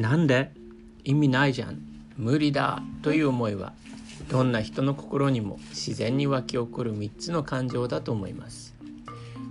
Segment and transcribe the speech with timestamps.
[0.00, 0.52] なんで？
[1.04, 1.82] 意味ないじゃん。
[2.16, 2.82] 無理だ。
[3.02, 3.72] という思いは
[4.28, 8.74] どんな人の心にも自然に湧き起こる3つの感情だと思います。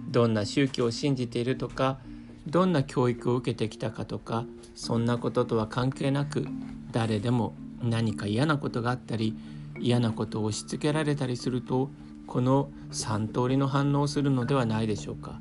[0.10, 2.00] どんな宗教を信じているとか
[2.48, 4.46] どんな教育を受けてきたかとか
[4.76, 6.48] そんなこととは関係なく
[6.92, 7.54] 誰でも
[7.84, 9.38] 何か嫌なことがあったり
[9.80, 11.92] 嫌なことを押し付けられたりすると
[12.26, 15.40] この3通りの反応をするのではないでしょうか。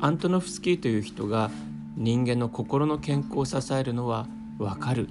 [0.00, 1.50] アントノフスキーという人が
[1.96, 4.26] 人間の心の健康を支えるのは
[4.58, 5.08] 分かる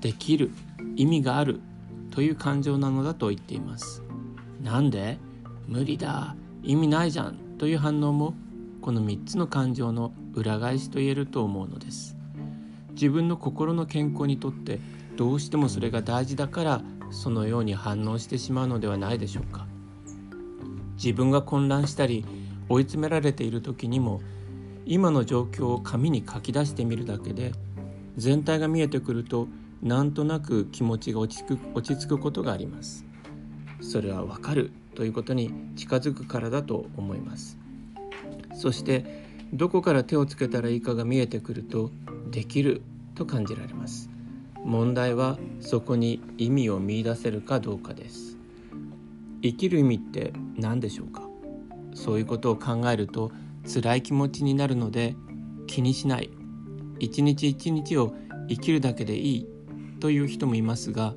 [0.00, 0.50] できる
[0.96, 1.60] 意味がある
[2.10, 4.02] という感情なのだと言っています。
[4.60, 5.18] なんで？
[5.66, 6.36] 無理だ。
[6.62, 7.36] 意味ないじゃん。
[7.58, 8.34] という反応も
[8.80, 12.16] この3つの感情の裏返しと言えると思うのです。
[12.92, 14.80] 自分の心の健康にとって
[15.16, 19.66] どうしてもそれが大事だからそのように反応してしまうのではないでしょうか。
[20.96, 22.24] 自分が混乱したり
[22.68, 24.20] 追い詰められている時にも
[24.84, 27.52] 今の状況を紙に書き出してみるだけで
[28.16, 29.48] 全体が見えてくると
[29.82, 33.04] なんとなく気持ちが落ち着く落ち着くことがあります。
[33.80, 37.58] それはわかるということに近づくからだと思います。
[38.54, 41.90] そしてどこから手をつけたらいいかが見えてくると
[42.30, 42.82] できる
[43.14, 44.08] と感じられます。
[44.64, 48.38] 問題はそこに意味を見いだせるかどうかです。
[49.42, 51.22] 生きる意味って何でしょうか？
[51.94, 53.32] そういうことを考えると
[53.66, 55.16] 辛い気持ちになるので
[55.66, 56.30] 気にしない。
[56.98, 58.14] 一日一日を
[58.48, 59.48] 生きるだけでいい
[60.00, 61.14] という人もいますが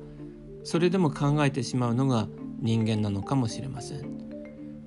[0.64, 2.28] それでも考えてしまうのが
[2.60, 4.26] 人間なのかもしれません。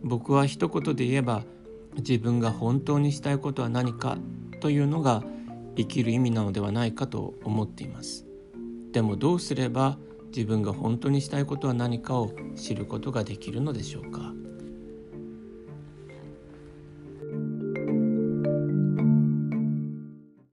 [0.03, 1.43] 僕は一言で言えば
[1.97, 4.17] 自分が本当にしたいことは何か
[4.59, 5.23] というのが
[5.75, 8.25] 生きる意味なのではないかと思っています。
[8.91, 9.97] でもどうすれば
[10.35, 14.33] 自分が本当にしたいことは何かを知ることができるのでしょうか。